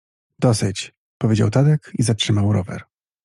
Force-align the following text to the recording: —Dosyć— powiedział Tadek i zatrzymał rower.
—Dosyć— 0.39 0.93
powiedział 1.21 1.49
Tadek 1.49 1.91
i 1.97 2.03
zatrzymał 2.03 2.53
rower. 2.53 2.83